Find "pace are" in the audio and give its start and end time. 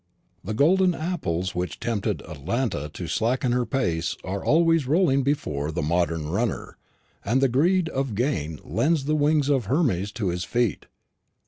3.67-4.43